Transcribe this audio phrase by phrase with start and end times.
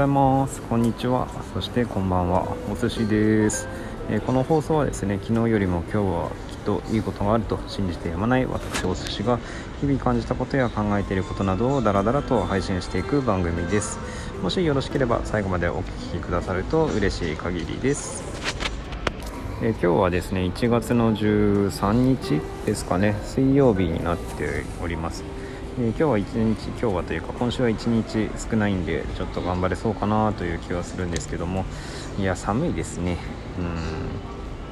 [0.00, 0.62] ございます。
[0.62, 1.28] こんにちは。
[1.52, 2.56] そしてこんばんは。
[2.72, 3.68] お寿司です、
[4.08, 8.46] えー、この放送はですね昨日よりも今日はきっといいことがあると信じてやまない。
[8.46, 9.38] 私お寿司が
[9.82, 13.98] 日々感じたことや考えていることなどをダラダラと配信していく番組です。
[14.42, 15.82] もしよろしければ最後までお聴
[16.14, 18.24] きくださると嬉しい限りです。
[19.60, 23.16] えー、今日はですね1月の13日ですかね。
[23.22, 25.24] 水曜日になっております。
[25.82, 31.64] え、今日は1日今日はというか今週は1日少ないんでちょっと頑張れそうかなという気はするんですけども。
[32.18, 33.16] いや寒いですね。
[33.58, 33.62] う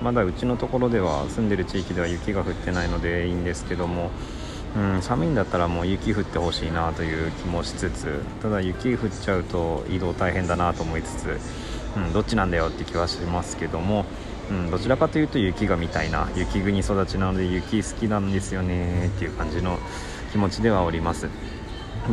[0.03, 0.05] ん。
[0.05, 4.11] まだうちのところでは住んでる地域では雪が降ってないのでいいんですけども。
[4.77, 11.39] うん寒いんだったらもう雪降ってほしいなという気もしつつただ雪降っちゃうと移動大変だなと思いつつ、
[11.97, 14.05] うん、どっちなんだよって気はしますけども。
[14.51, 19.79] うん、どちらかというと雪がみたいな雪国育ちなので雪好きなんですよねっていう感じの
[20.31, 21.29] 気持ちではおります。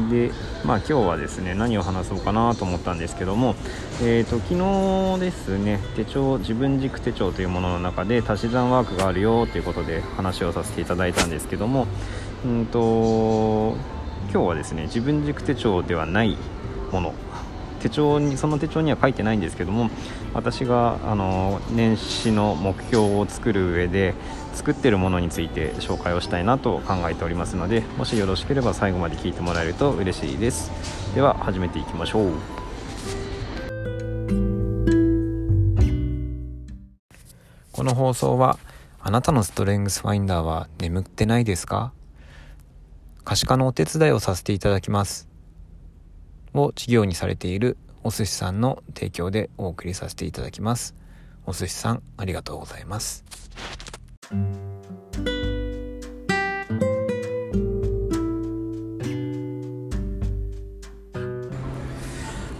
[0.10, 0.32] で
[0.66, 3.56] まあ今日はですね何を話そうかなと思ったんですけども、
[4.02, 11.88] えーと、昨日ですね手帳自分軸手帳というものの中で足し算ワークがあるよということで話をさせていただいたんですけども
[12.46, 13.78] うんと
[14.34, 16.38] 今日はですね自分軸手帳ではない
[16.92, 17.14] もの
[17.80, 19.90] 手帳にその手帳には書いてないんですけども
[20.34, 24.14] 私があの年始の目標を作る上で
[24.54, 30.72] 作ってるものについて紹介をしたいなと考えておりますのでもしよろしければ最後まで聞いてもらえると嬉しいです。
[31.14, 32.32] では始めていきましょう。
[37.72, 38.58] この放送は
[39.02, 41.92] あなたのストレングスファインダーは眠ってないですか？
[43.26, 45.35] 可視化のお手伝いをさせていただきます。
[46.56, 50.96] を事業にされているお寿司さんの提供でお送りさせていただきます。
[51.46, 53.24] お寿司さんありがとうございます。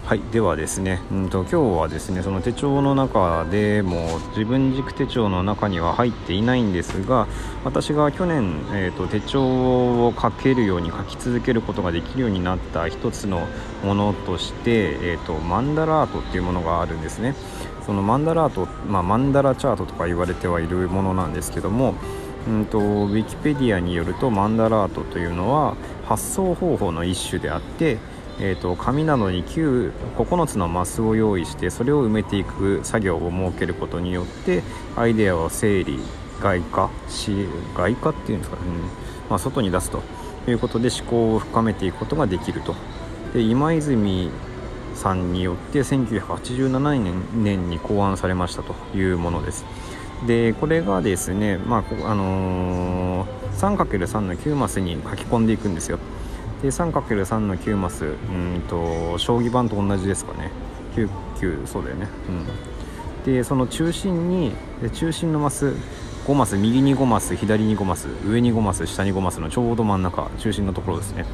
[0.06, 7.26] はいではですね、うんと、今日はですねその手帳の中でも自分軸手帳の中には入っていないんですが
[7.64, 9.42] 私が去年、えーと、手帳
[10.06, 13.48] を書けるように書き続けることができるようになった一つの
[13.82, 17.34] ものとして、えーと、マンダラートっていうものがあるんですね。
[17.84, 21.94] そのマンダラート、まあ、マンダラチャートとか言われてはいるものなんですけども
[22.46, 27.98] うんと、ウィキペディアによるとマンダラートというのは発想方法の一種であって
[28.38, 34.62] えーと、紙などに9 9つのマスを用意してそれを埋めていく作業を設けることによって
[34.94, 35.98] アイデアを整理
[36.40, 38.62] 外化し外化っていうんですかね、
[39.30, 40.02] まあ、外に出すと。
[40.50, 42.74] いうことで思考を深めていくことができると。
[43.34, 44.30] で今泉
[44.94, 49.64] さんによって1987年年に考案されましたというものです。
[50.26, 55.98] でこれがですね、まああのー、3×3 の9マスに書き込んでいくんですよ。
[56.62, 60.50] で 3×3 の9マスうんと将棋盤と同じですかね。
[60.94, 62.08] 9 9そうだよね。
[62.28, 63.32] うん。
[63.32, 64.52] でその中心に
[64.94, 65.74] 中心のマス
[66.26, 71.24] 5マス右に5マス左に5マス上に5マス下に5マスのちょうど真ん中中心のところですね。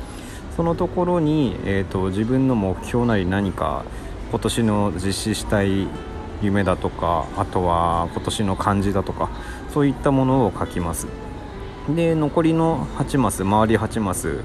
[0.56, 3.84] そのところに、えーと、自分の目標なり何か
[4.30, 5.88] 今年の実施したい
[6.42, 9.30] 夢だとかあとは今年の漢字だとか
[9.72, 11.06] そういったものを書きます。
[11.88, 14.40] で残りの8マス周り8マス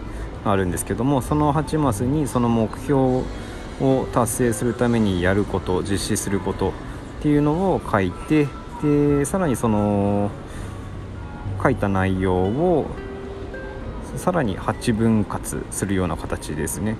[0.51, 3.23] あるんですけどもその8マスにその目標
[3.81, 6.73] を達成するためにやること実施することっ
[7.21, 8.47] ていうのを書いて
[8.81, 10.31] でさらにその
[11.61, 12.87] 書いた内容を
[14.15, 16.95] さらに8分割するような形ですね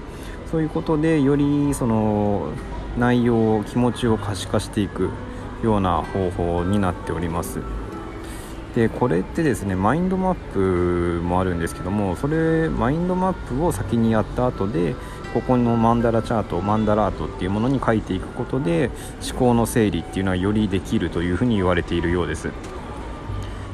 [0.51, 2.51] そういうことでよりその
[2.97, 5.09] 内容気持ちを可視化していく
[5.63, 7.59] ような方法になっております。
[8.77, 14.93] でこれってですねマインドマップもあるんですけどもそれマインドマップを先にやった後で
[15.33, 18.91] ここのマンダラチャートマンダラートっていうものに書いていくことで
[19.27, 22.51] 思考の整理っていうのはよりできるというふうに言われているようです。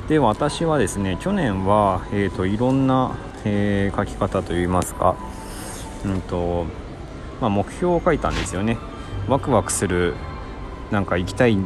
[0.07, 5.17] で私はですね去年は、えーと、いろんな、えー、書き方といいますか、
[6.05, 6.65] うんと
[7.41, 8.77] まあ、目標を書いたんですよね。
[9.27, 10.13] ワクワクする
[10.91, 11.57] なんか行きたい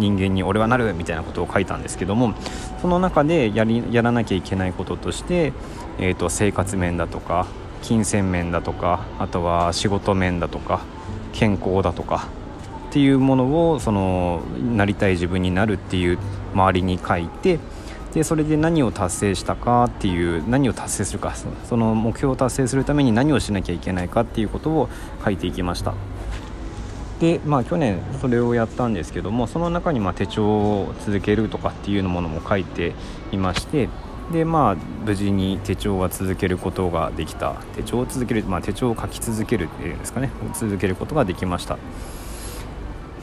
[0.00, 2.34] 人間に俺はなるみたいなことを書いたんですけども
[2.80, 5.52] その中でやりやらなきゃいけないこととして、
[5.98, 7.46] えーと、生活面だとか
[7.82, 10.80] 金銭面だとかあとは仕事面だとか
[11.32, 12.28] 健康だとか
[12.88, 14.42] っていうものをその
[14.74, 16.18] なりたい自分になるっていう
[16.54, 17.58] 周りに書いて
[18.12, 21.34] でそれで何を達成したかっていう何を達成するか
[21.68, 24.88] その目標を達成するために何をしなきゃいけないかっていうことを
[25.24, 25.94] 書いていきました。
[27.20, 32.94] でまあ去年それをやったんですけどもその中にま手帳を続けるとかっていうものも書いて
[33.30, 33.88] いまして
[34.32, 34.74] でまあ
[35.04, 37.54] 無事に手帳は続けることができた。
[37.74, 40.30] 手帳を続ける、まあ、手帳を書き続けるっていうんですかね。
[40.54, 41.78] 続けることができました。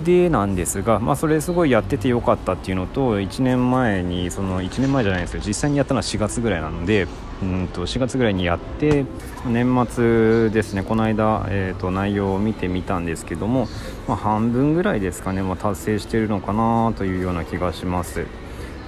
[0.04, 7.08] でなんですが、まあ、それすごいやっててよかったっていうのと1年前にその1年前じゃないですけど実際にやったのは4月ぐらいなので
[7.42, 9.06] うんと4月ぐらいにやって
[9.46, 13.68] 年末ですねこの間、えー、と内容を見てみたんですけども、
[14.08, 18.26] まあ、半分ぐらいですかね、まあ、達成してるのかなというような気がします。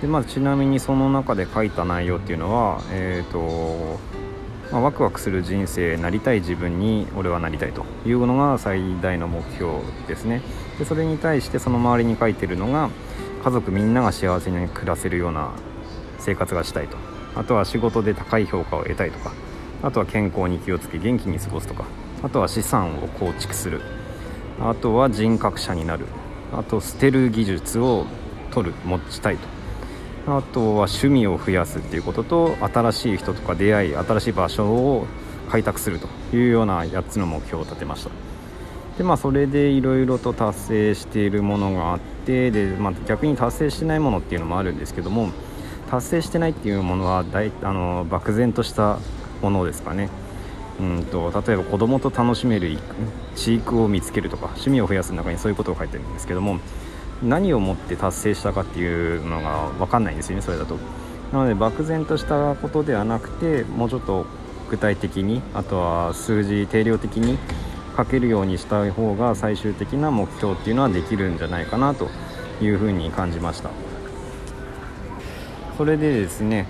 [0.02, 4.00] で、まあ、ちなみにその中で書いた内容っていうのは、えーと
[4.72, 9.74] まあ、ワクワクする人生なりたい自分に俺はなりたいというのが最大の目標
[10.08, 10.42] ですね。
[10.80, 12.90] でそれに対してその周りに書いてるのが
[13.44, 15.52] 家族みんなが幸せに暮らせるような
[16.20, 17.19] 生活がしたいと。
[17.36, 19.32] あとは仕事で高い評価を得たいとか
[19.82, 21.86] あとは健康に気をつけ元気に過ごすとか
[22.22, 23.82] あとは資産を構築する。
[24.60, 26.06] あとは人格者になる。
[26.54, 28.06] あと捨てる技術を
[28.52, 28.76] 取る。
[28.86, 29.48] 持ちたいと。
[30.28, 35.08] あとは趣味を増やすっていうことと新しい人とか出会い新しい場所を
[35.50, 38.12] 開拓するというような8つの目標を立てました。
[38.98, 45.30] でまあそれでいろいろと達成しているものがあってで、まあ、逆に達成してないものっていうのもあるんですけども
[45.90, 49.00] 達成してないっていうものは大あの漠然とした
[49.42, 50.10] ものですかね。
[50.80, 52.78] うんと例えば子供と楽しめる
[53.36, 56.60] 飼育を見つけるとか趣味を増やす中にそういうことを書いてるんですけども
[57.22, 60.78] 何をもって達成したかっていうのが分かんないんですよねそれだと。
[61.34, 64.26] なので漠然としたことではなくてもうちょっと
[64.70, 67.38] 具体的にあとは数字定量的に
[67.98, 72.08] 書けるようにした方が最終的な目標っていうのはできるんじゃないかなと
[72.62, 73.89] いうふうに感じました。
[75.80, 76.68] それでですね、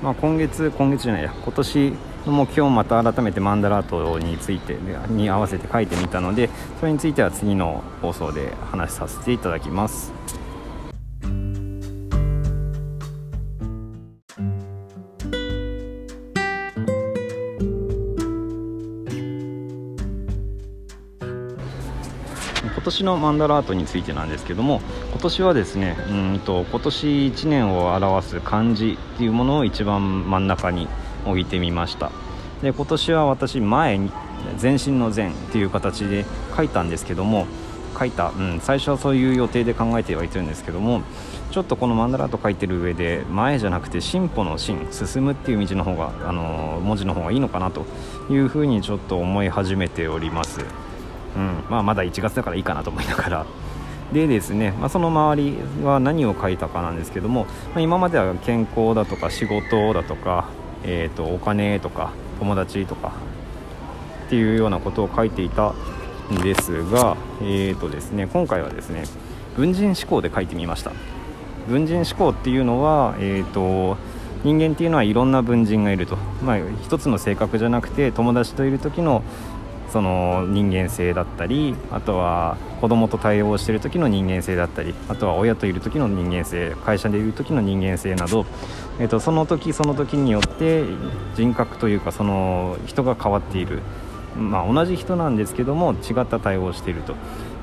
[0.00, 1.92] まあ、今月今月じゃないや今年
[2.24, 4.76] の目標をまた改めてマンダラートについて
[5.08, 6.48] に合わせて書いてみたので
[6.78, 10.12] それについては次の放送で話させていただきます。
[22.72, 24.80] 今年のマンダラートについてなんですけども
[25.10, 30.88] 今年はですねうんと今年1年を表す漢字っていうものを一番真ん中に
[31.26, 32.10] 置いてみました。
[32.62, 34.10] で今年は私前に
[34.56, 36.24] 全身の前っていう形で
[36.56, 37.46] 書いたんですけども
[37.98, 41.02] 書いた、うん、最初はそういう予定で考えてはいてるんですけども
[41.50, 47.86] ちょっとこのマンダラート書いてる上で前じゃなくて進歩の進進むっていう道の方があの文字の方がいいのかなと
[48.28, 50.60] いうふうにちょっと思い始めております、
[51.36, 51.64] うん。
[51.68, 53.46] まあ、まだ1月だからいいかなと思いながら。
[54.12, 57.44] でですね、まあ、その周りは何を書いたかなんですけども、
[57.74, 60.48] まあ、今までは健康だとか仕事だとか
[60.84, 63.14] えーと、お金とか友達とか
[64.26, 65.74] っていうようなことを書いていた
[66.30, 69.04] んですが、えーとですね、今回はですね
[69.56, 70.92] 文人思考で書いてみました。
[71.68, 73.96] 文人思考っていうのは、えーと、
[74.44, 79.22] 人間っていうのはいろんな文人がいると、まあ、一つの性格じゃなくて友達といる時の
[79.94, 88.44] その人間性だったりあとは子供と対応してる時の人間性だったりあとは親といる時の人間性会社でいる時の人間性など、
[88.98, 90.82] えーと、その時その時によって
[91.36, 93.82] 人格というかその人が変わっている、
[94.36, 97.14] まあ、同じ人なんですけども違った対応をしていると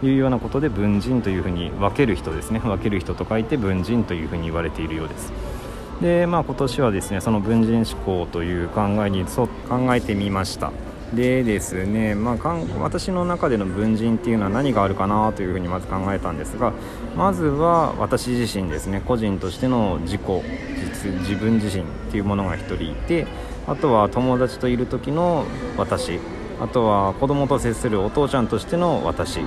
[0.02, 5.34] いうようなことで文人というふうに分ける人ですね分ける人と書いて文人というふうに言われているようです。
[6.02, 10.72] でまあ、今年はですねその文人思考という考えにそ考えてみました。
[11.14, 16.72] でですね、まあ、私の中での文人っていうのは何があるかなというふうにまず考えたんですが
[17.18, 23.28] まずは私自身ですね個人としての自己実自分自身っていうものが1人いて
[23.68, 25.46] あとは友達といる時の
[25.78, 26.20] 私
[26.62, 29.42] あとは子供と接するお父ちゃんとしての私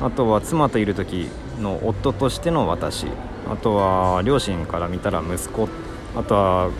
[0.00, 1.28] あとは妻といる時
[1.60, 3.06] の夫としての私
[3.50, 5.68] あとは両親から見たら息子
[6.16, 6.70] あとは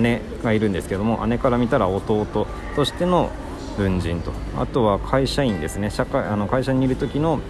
[0.00, 2.26] 姉がいるんですけども姉から見たら弟
[2.74, 3.30] としての
[3.76, 4.32] 文人と。
[4.58, 5.90] あとは会社員ですね。
[5.90, 7.40] 社会あの会社にいる時の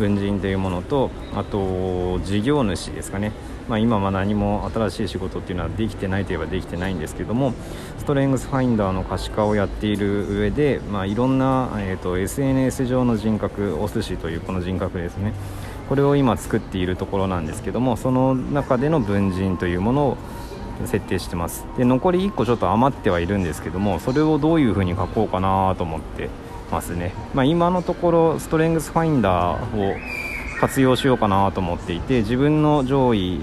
[0.00, 3.32] 文人というものとあと事業主ですかね、
[3.68, 7.52] まあ、今は何も新しい仕事っていうのはできてないといえばできてないんですけども
[7.98, 15.34] ストレングスファインダーの可視化をやっている上で、まあ、いろんな、えーと、SNS 上の人格お寿司というこの人格ですね。
[15.88, 20.18] これを今作っているところなんですけどもその中での文人というものを
[20.86, 26.28] 設定してますで残り1個ちょっと余ってはいるんですけどもそれをどういう風に書こうかなと思って
[26.70, 29.96] ますね、まあ、今のところストレングスファインダーを
[30.60, 33.40] 活用しようかなと思っていて自分の上位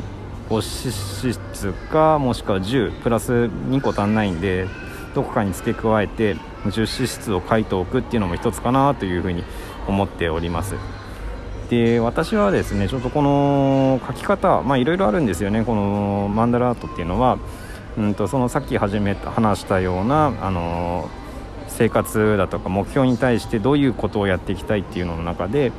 [0.49, 4.67] 5資質かもしくは10プラス2個足んないんで
[5.13, 9.43] どこかに付け加えて10資質を書いておくっていうのも一つかなというふうに
[9.87, 10.75] 思っております。
[11.69, 17.37] で私はですねちょっとこの書き方まあいろいろあるんですよねこのマンダラアートっていうのは。
[17.97, 21.09] うんとそのさっき始めた話したようなあの
[21.67, 25.71] 生活だとか目標に対してどういうことをやっていきたいっていうのの中で、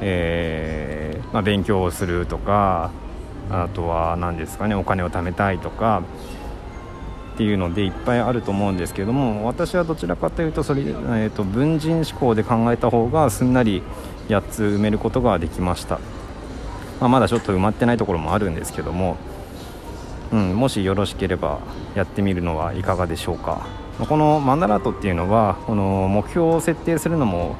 [0.00, 2.92] えー、まあ、勉強をするとか
[3.50, 6.02] あとは何ですかねお金を貯めたいとか
[7.36, 13.82] っていうのでいっぱいあると思うんですけども私はどちらかというとそれ、えーと、文人思考で考えた方がすんなり
[14.28, 16.00] 8つ埋めることができました、
[16.98, 19.18] まあ、まだちょっと埋まってないところもあるんですけども、
[20.32, 21.60] うん、もしよろしければ
[21.94, 23.66] やってみるのはいかがでしょうか。
[24.08, 27.56] このマンダラートっていうのはこの目標を設定するのも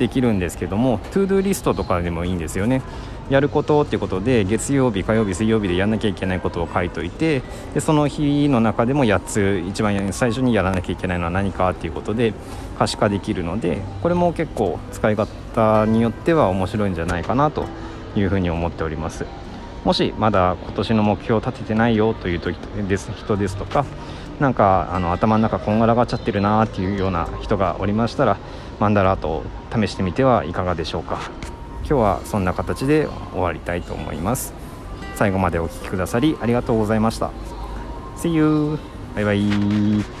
[0.00, 2.82] できるんですけども to do リストとかでもいいんですよね。
[3.28, 7.42] やることっていうことで月曜日火曜日水曜日でやんなきゃいけないことを書いといて
[7.74, 12.34] でその日の中でも8つ一番最初にやらなきゃいけないのは何かっていうことで
[12.76, 17.66] 可視化できるのでこれも結構使い方によっては面白いんじゃないかなと
[18.16, 19.26] いうふうに思っております。
[19.84, 22.56] もしまだ今年の目標を立ててないよという時
[22.88, 23.86] です人ですとか
[24.40, 28.38] なんかあの頭の中こんがらがっちゃってるなっていうような人がおりましたら
[28.80, 31.30] マンダラートを試してみてはいかがでしょうか。
[31.80, 34.54] 今日はそんな形で終わりたいと思います。
[35.14, 37.30] 最後までお聴きくださりありがとうございました。
[38.16, 38.78] See you!
[39.14, 40.19] バイバイ